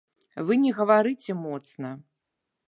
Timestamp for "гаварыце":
0.79-1.37